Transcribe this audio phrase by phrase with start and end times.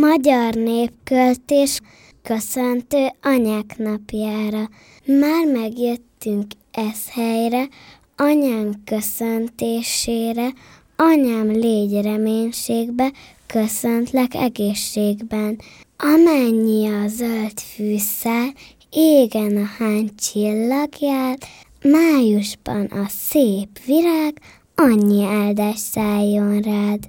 [0.00, 1.80] Magyar népköltés
[2.22, 4.68] köszöntő anyák napjára.
[5.04, 7.68] Már megjöttünk ez helyre,
[8.16, 10.52] anyánk köszöntésére,
[10.96, 13.12] anyám légy reménységbe,
[13.46, 15.58] köszöntlek egészségben.
[15.96, 18.52] Amennyi a zöld fűszál,
[18.90, 21.46] égen a hány csillagját,
[21.82, 24.40] májusban a szép virág,
[24.74, 27.08] annyi áldás szálljon rád.